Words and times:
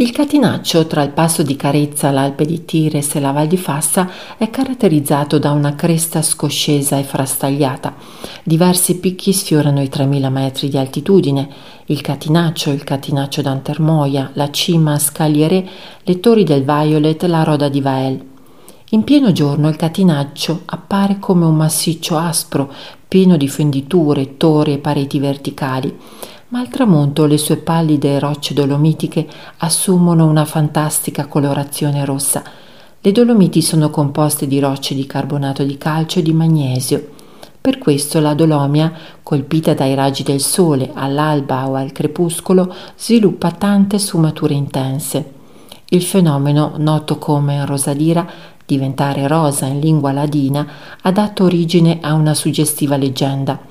Il 0.00 0.12
catinaccio 0.12 0.86
tra 0.86 1.02
il 1.02 1.10
passo 1.10 1.42
di 1.42 1.56
Carezza, 1.56 2.12
l'Alpe 2.12 2.44
di 2.44 2.64
Tires 2.64 3.16
e 3.16 3.20
la 3.20 3.32
Val 3.32 3.48
di 3.48 3.56
Fassa 3.56 4.08
è 4.36 4.48
caratterizzato 4.48 5.40
da 5.40 5.50
una 5.50 5.74
cresta 5.74 6.22
scoscesa 6.22 6.96
e 6.96 7.02
frastagliata. 7.02 7.96
Diversi 8.44 9.00
picchi 9.00 9.32
sfiorano 9.32 9.82
i 9.82 9.88
3000 9.88 10.30
metri 10.30 10.68
di 10.68 10.78
altitudine. 10.78 11.48
Il 11.86 12.00
catinaccio, 12.00 12.70
il 12.70 12.84
catinaccio 12.84 13.42
d'Antermoia, 13.42 14.30
la 14.34 14.52
cima 14.52 14.92
a 14.92 14.98
Scagliere, 15.00 15.68
le 16.04 16.20
torri 16.20 16.44
del 16.44 16.62
Violet, 16.62 17.20
la 17.24 17.42
roda 17.42 17.68
di 17.68 17.80
Vael. 17.80 18.24
In 18.90 19.02
pieno 19.02 19.32
giorno 19.32 19.68
il 19.68 19.74
catinaccio 19.74 20.62
appare 20.66 21.18
come 21.18 21.44
un 21.44 21.56
massiccio 21.56 22.16
aspro, 22.16 22.72
pieno 23.08 23.36
di 23.36 23.48
fenditure, 23.48 24.36
torri 24.36 24.74
e 24.74 24.78
pareti 24.78 25.18
verticali 25.18 25.96
ma 26.48 26.60
al 26.60 26.68
tramonto 26.68 27.26
le 27.26 27.36
sue 27.36 27.56
pallide 27.56 28.18
rocce 28.18 28.54
dolomitiche 28.54 29.28
assumono 29.58 30.26
una 30.26 30.44
fantastica 30.44 31.26
colorazione 31.26 32.04
rossa. 32.04 32.42
Le 33.00 33.12
Dolomiti 33.12 33.62
sono 33.62 33.90
composte 33.90 34.48
di 34.48 34.58
rocce 34.58 34.94
di 34.94 35.06
carbonato 35.06 35.62
di 35.62 35.78
calcio 35.78 36.18
e 36.18 36.22
di 36.22 36.32
magnesio. 36.32 37.10
Per 37.60 37.78
questo 37.78 38.18
la 38.18 38.34
Dolomia, 38.34 38.92
colpita 39.22 39.74
dai 39.74 39.94
raggi 39.94 40.22
del 40.22 40.40
sole 40.40 40.90
all'alba 40.94 41.68
o 41.68 41.74
al 41.74 41.92
crepuscolo, 41.92 42.74
sviluppa 42.96 43.50
tante 43.52 43.98
sfumature 43.98 44.54
intense. 44.54 45.32
Il 45.90 46.02
fenomeno, 46.02 46.72
noto 46.78 47.18
come 47.18 47.64
rosadira, 47.66 48.26
diventare 48.64 49.28
rosa 49.28 49.66
in 49.66 49.80
lingua 49.80 50.12
ladina, 50.12 50.66
ha 51.02 51.12
dato 51.12 51.44
origine 51.44 51.98
a 52.00 52.14
una 52.14 52.34
suggestiva 52.34 52.96
leggenda. 52.96 53.67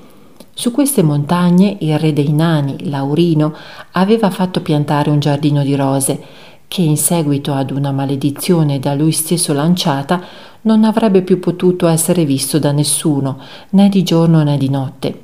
Su 0.60 0.72
queste 0.72 1.04
montagne 1.04 1.78
il 1.82 2.00
re 2.00 2.14
dei 2.14 2.32
nani, 2.32 2.90
Laurino, 2.90 3.54
aveva 3.92 4.32
fatto 4.32 4.62
piantare 4.62 5.12
un 5.12 5.20
giardino 5.20 5.62
di 5.62 5.76
rose 5.76 6.20
che 6.68 6.82
in 6.82 6.98
seguito 6.98 7.54
ad 7.54 7.70
una 7.70 7.92
maledizione 7.92 8.80
da 8.80 8.96
lui 8.96 9.12
stesso 9.12 9.54
lanciata 9.54 10.20
non 10.62 10.84
avrebbe 10.84 11.22
più 11.22 11.38
potuto 11.38 11.86
essere 11.86 12.26
visto 12.26 12.58
da 12.58 12.72
nessuno, 12.72 13.38
né 13.70 13.88
di 13.88 14.02
giorno 14.02 14.42
né 14.42 14.58
di 14.58 14.68
notte. 14.72 15.22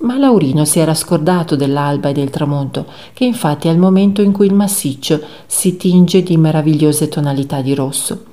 Ma 0.00 0.18
Laurino 0.18 0.66
si 0.66 0.78
era 0.78 0.92
scordato 0.92 1.56
dell'alba 1.56 2.10
e 2.10 2.12
del 2.12 2.28
tramonto, 2.28 2.84
che 3.14 3.24
infatti 3.24 3.68
è 3.68 3.70
il 3.70 3.78
momento 3.78 4.20
in 4.20 4.32
cui 4.32 4.44
il 4.44 4.52
massiccio 4.52 5.22
si 5.46 5.78
tinge 5.78 6.22
di 6.22 6.36
meravigliose 6.36 7.08
tonalità 7.08 7.62
di 7.62 7.74
rosso. 7.74 8.24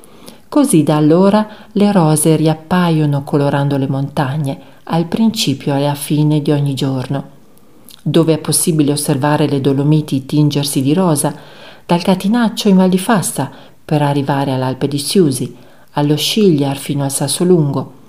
Così 0.49 0.83
da 0.83 0.97
allora 0.97 1.47
le 1.71 1.91
rose 1.93 2.35
riappaiono 2.35 3.23
colorando 3.23 3.77
le 3.77 3.87
montagne, 3.87 4.72
al 4.85 5.05
principio 5.05 5.73
e 5.75 5.85
alla 5.85 5.95
fine 5.95 6.41
di 6.41 6.51
ogni 6.51 6.73
giorno. 6.73 7.31
Dove 8.01 8.33
è 8.33 8.37
possibile 8.37 8.91
osservare 8.91 9.47
le 9.47 9.61
Dolomiti 9.61 10.25
tingersi 10.25 10.81
di 10.81 10.93
rosa, 10.93 11.33
dal 11.85 12.01
Catinaccio 12.01 12.69
in 12.69 12.77
Val 12.77 12.89
di 12.89 12.97
Fassa 12.97 13.51
per 13.83 14.01
arrivare 14.01 14.51
all'Alpe 14.51 14.87
di 14.87 14.97
Siusi, 14.97 15.55
allo 15.91 16.15
Scigliar 16.15 16.77
fino 16.77 17.03
al 17.03 17.11
Sasso 17.11 17.43
Lungo. 17.43 18.01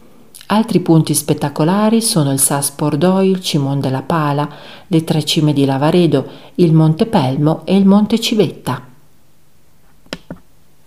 Altri 0.46 0.80
punti 0.80 1.14
spettacolari 1.14 2.02
sono 2.02 2.30
il 2.30 2.38
Sas 2.38 2.70
Pordoi, 2.70 3.30
il 3.30 3.40
Cimon 3.40 3.80
della 3.80 4.02
Pala, 4.02 4.48
le 4.86 5.04
tre 5.04 5.24
cime 5.24 5.52
di 5.52 5.64
Lavaredo, 5.64 6.26
il 6.56 6.72
Monte 6.72 7.06
Pelmo 7.06 7.62
e 7.64 7.76
il 7.76 7.86
Monte 7.86 8.20
Civetta. 8.20 8.93